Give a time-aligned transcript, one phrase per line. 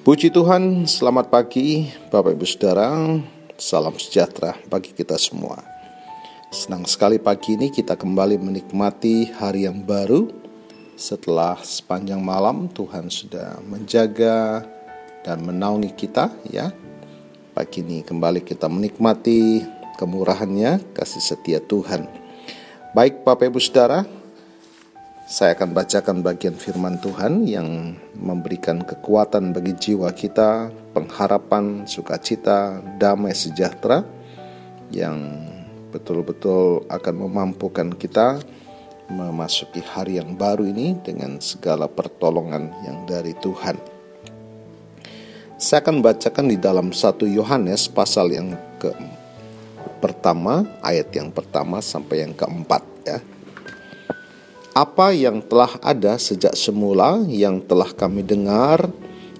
[0.00, 2.88] Puji Tuhan, selamat pagi Bapak Ibu Saudara,
[3.60, 5.60] salam sejahtera bagi kita semua.
[6.48, 10.32] Senang sekali pagi ini kita kembali menikmati hari yang baru
[10.96, 14.64] setelah sepanjang malam Tuhan sudah menjaga
[15.20, 16.72] dan menaungi kita ya.
[17.52, 19.60] Pagi ini kembali kita menikmati
[20.00, 22.08] kemurahannya, kasih setia Tuhan.
[22.96, 24.08] Baik Bapak Ibu Saudara,
[25.30, 33.30] saya akan bacakan bagian firman Tuhan yang memberikan kekuatan bagi jiwa kita, pengharapan, sukacita, damai
[33.30, 34.02] sejahtera
[34.90, 35.46] yang
[35.94, 38.42] betul-betul akan memampukan kita
[39.06, 43.78] memasuki hari yang baru ini dengan segala pertolongan yang dari Tuhan.
[45.62, 48.90] Saya akan bacakan di dalam satu Yohanes pasal yang ke
[50.02, 53.22] pertama, ayat yang pertama sampai yang keempat ya
[54.70, 58.86] apa yang telah ada sejak semula, yang telah kami dengar,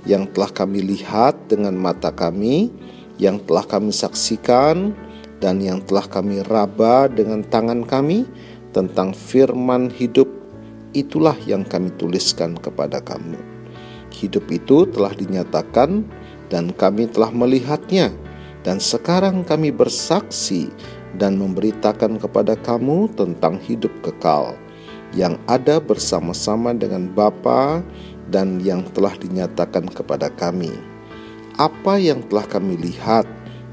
[0.02, 2.72] yang telah kami lihat dengan mata kami,
[3.14, 4.90] yang telah kami saksikan,
[5.38, 8.26] dan yang telah kami raba dengan tangan kami
[8.74, 10.26] tentang firman hidup,
[10.98, 13.38] itulah yang kami tuliskan kepada kamu.
[14.10, 16.02] Hidup itu telah dinyatakan,
[16.50, 18.10] dan kami telah melihatnya,
[18.66, 20.66] dan sekarang kami bersaksi
[21.14, 24.58] dan memberitakan kepada kamu tentang hidup kekal
[25.14, 27.82] yang ada bersama-sama dengan Bapa
[28.30, 30.70] dan yang telah dinyatakan kepada kami.
[31.58, 33.26] Apa yang telah kami lihat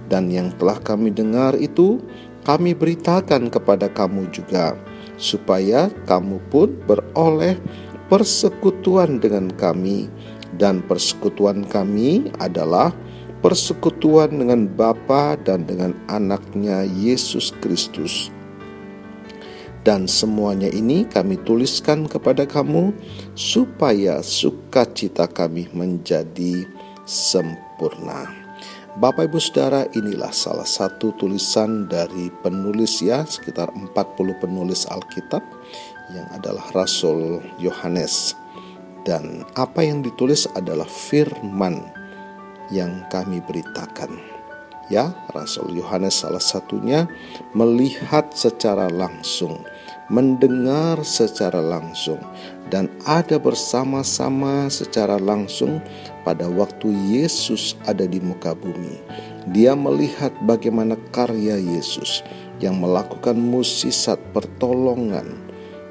[0.09, 2.02] dan yang telah kami dengar itu
[2.44, 4.75] kami beritakan kepada kamu juga
[5.19, 7.59] supaya kamu pun beroleh
[8.07, 10.07] persekutuan dengan kami
[10.55, 12.95] dan persekutuan kami adalah
[13.44, 18.31] persekutuan dengan Bapa dan dengan anaknya Yesus Kristus
[19.88, 22.91] dan semuanya ini kami tuliskan kepada kamu
[23.39, 26.67] supaya sukacita kami menjadi
[27.07, 28.27] sempurna.
[28.99, 33.95] Bapak Ibu Saudara, inilah salah satu tulisan dari penulis ya, sekitar 40
[34.44, 35.39] penulis Alkitab
[36.12, 38.35] yang adalah Rasul Yohanes.
[39.07, 41.79] Dan apa yang ditulis adalah firman
[42.75, 44.37] yang kami beritakan.
[44.88, 47.12] Ya, Rasul Yohanes salah satunya
[47.52, 49.68] melihat secara langsung
[50.08, 52.20] mendengar secara langsung
[52.72, 55.84] dan ada bersama-sama secara langsung
[56.24, 59.00] pada waktu Yesus ada di muka bumi.
[59.52, 62.24] Dia melihat bagaimana karya Yesus
[62.59, 65.28] yang melakukan musisat pertolongan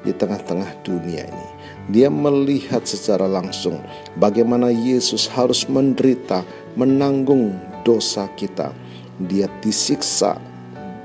[0.05, 1.47] di tengah-tengah dunia ini.
[1.87, 3.81] Dia melihat secara langsung
[4.19, 6.45] bagaimana Yesus harus menderita,
[6.77, 8.73] menanggung dosa kita.
[9.17, 10.37] Dia disiksa,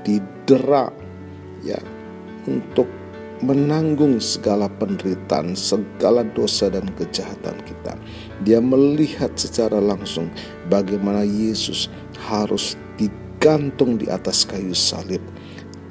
[0.05, 0.93] didera,
[1.65, 1.79] ya,
[2.45, 2.85] untuk
[3.43, 7.93] menanggung segala penderitaan, segala dosa dan kejahatan kita.
[8.47, 10.31] Dia melihat secara langsung
[10.71, 11.91] bagaimana Yesus
[12.29, 15.19] harus digantung di atas kayu salib.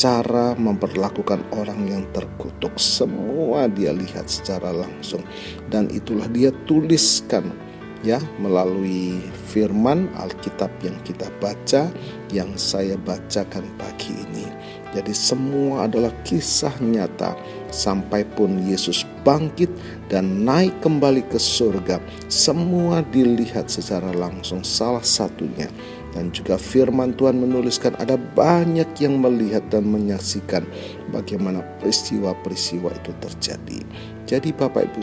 [0.00, 5.22] Cara memperlakukan orang yang terkutuk, semua dia lihat secara langsung,
[5.70, 7.54] dan itulah dia tuliskan
[8.02, 11.88] ya melalui firman Alkitab yang kita baca
[12.34, 14.46] yang saya bacakan pagi ini.
[14.92, 17.32] Jadi semua adalah kisah nyata
[17.72, 19.72] sampai pun Yesus bangkit
[20.12, 21.96] dan naik kembali ke surga.
[22.28, 25.72] Semua dilihat secara langsung salah satunya
[26.12, 30.68] dan juga firman Tuhan menuliskan ada banyak yang melihat dan menyaksikan
[31.08, 33.80] bagaimana peristiwa-peristiwa itu terjadi.
[34.28, 35.00] Jadi Bapak Ibu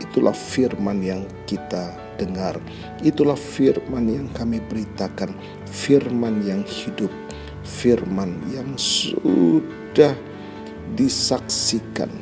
[0.00, 2.60] itulah firman yang kita dengar.
[3.00, 5.32] Itulah firman yang kami beritakan,
[5.64, 7.08] firman yang hidup.
[7.64, 10.12] Firman yang sudah
[10.92, 12.12] disaksikan.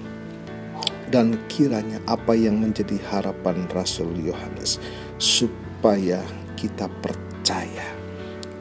[1.08, 4.78] Dan kiranya apa yang menjadi harapan Rasul Yohanes
[5.16, 6.20] supaya
[6.54, 7.88] kita percaya.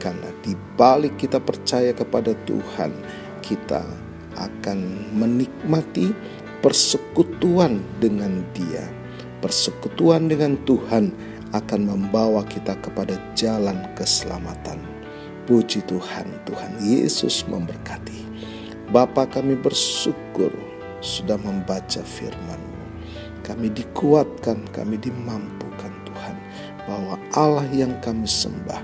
[0.00, 2.94] Karena di balik kita percaya kepada Tuhan
[3.44, 3.84] kita
[4.38, 4.78] akan
[5.18, 6.14] menikmati
[6.62, 8.86] persekutuan dengan Dia
[9.40, 11.14] persekutuan dengan Tuhan
[11.56, 14.98] akan membawa kita kepada jalan keselamatan
[15.48, 18.20] Puji Tuhan, Tuhan Yesus memberkati.
[18.92, 20.52] Bapa kami bersyukur
[21.00, 22.84] sudah membaca firman-Mu.
[23.40, 26.36] Kami dikuatkan, kami dimampukan Tuhan.
[26.84, 28.76] Bahwa Allah yang kami sembah,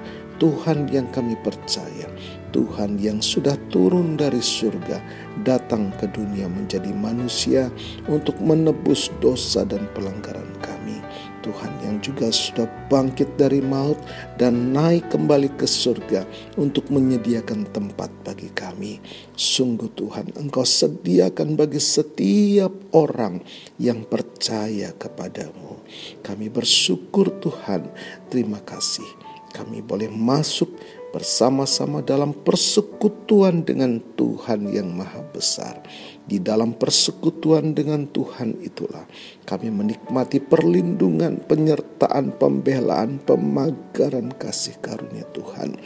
[0.44, 2.04] Tuhan yang kami percaya,
[2.52, 5.00] Tuhan yang sudah turun dari surga,
[5.40, 7.72] datang ke dunia menjadi manusia
[8.12, 11.00] untuk menebus dosa dan pelanggaran kami.
[11.40, 13.96] Tuhan yang juga sudah bangkit dari maut
[14.36, 16.28] dan naik kembali ke surga
[16.60, 19.00] untuk menyediakan tempat bagi kami.
[19.32, 23.40] Sungguh Tuhan, Engkau sediakan bagi setiap orang
[23.80, 25.80] yang percaya kepadamu.
[26.20, 27.88] Kami bersyukur Tuhan,
[28.28, 29.23] terima kasih.
[29.54, 30.74] Kami boleh masuk
[31.14, 35.78] bersama-sama dalam persekutuan dengan Tuhan yang Maha Besar.
[36.26, 39.06] Di dalam persekutuan dengan Tuhan itulah
[39.46, 45.78] kami menikmati perlindungan, penyertaan, pembelaan, pemagaran kasih karunia Tuhan.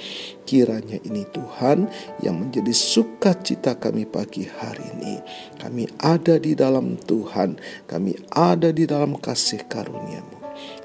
[0.48, 1.92] Kiranya ini Tuhan
[2.24, 5.20] yang menjadi sukacita kami pagi hari ini.
[5.60, 10.37] Kami ada di dalam Tuhan, kami ada di dalam kasih karunia-Mu.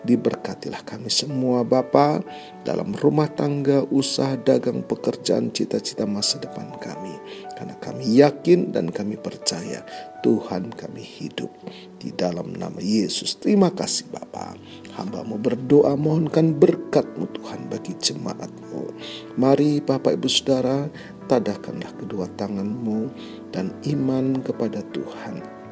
[0.04, 2.20] Diberkatilah kami semua Bapa
[2.68, 7.16] dalam rumah tangga, usaha, dagang, pekerjaan, cita-cita masa depan kami.
[7.56, 9.86] Karena kami yakin dan kami percaya
[10.24, 11.52] Tuhan kami hidup
[12.00, 13.40] di dalam nama Yesus.
[13.40, 14.56] Terima kasih Bapa.
[15.00, 18.92] Hambamu berdoa mohonkan berkatmu Tuhan bagi jemaatmu.
[19.40, 20.88] Mari Bapak Ibu Saudara,
[21.28, 23.12] tadahkanlah kedua tanganmu
[23.56, 25.63] dan iman kepada Tuhan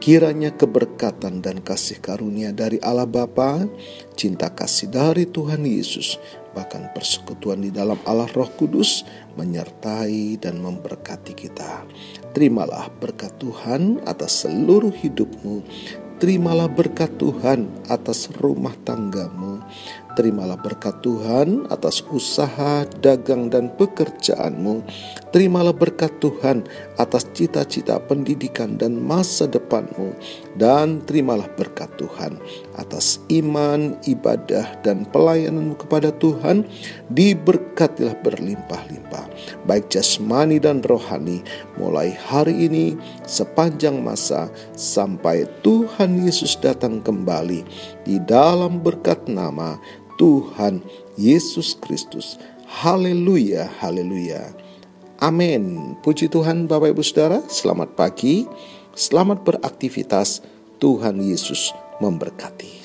[0.00, 3.68] Kiranya keberkatan dan kasih karunia dari Allah Bapa,
[4.16, 6.16] cinta kasih dari Tuhan Yesus,
[6.56, 9.04] bahkan persekutuan di dalam Allah Roh Kudus
[9.36, 11.84] menyertai dan memberkati kita.
[12.32, 15.68] Terimalah berkat Tuhan atas seluruh hidupmu.
[16.16, 19.60] Terimalah berkat Tuhan atas rumah tanggamu.
[20.18, 24.82] Terimalah berkat Tuhan atas usaha, dagang, dan pekerjaanmu.
[25.30, 26.66] Terimalah berkat Tuhan
[26.98, 30.10] atas cita-cita pendidikan dan masa depanmu.
[30.58, 32.42] Dan terimalah berkat Tuhan
[32.74, 36.66] atas iman, ibadah, dan pelayananmu kepada Tuhan.
[37.06, 39.26] Diberkatilah berlimpah-limpah,
[39.70, 41.42] baik jasmani dan rohani,
[41.78, 47.62] mulai hari ini sepanjang masa sampai Tuhan Yesus datang kembali
[48.02, 49.78] di dalam berkat nama
[50.20, 50.84] Tuhan
[51.16, 52.36] Yesus Kristus.
[52.68, 54.52] Haleluya, haleluya.
[55.16, 55.96] Amin.
[56.04, 58.44] Puji Tuhan Bapak Ibu Saudara, selamat pagi,
[58.92, 60.44] selamat beraktivitas.
[60.80, 62.79] Tuhan Yesus memberkati.